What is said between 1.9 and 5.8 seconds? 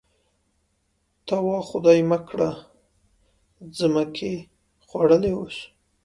مه کړه مځکې خوړلي اوسي.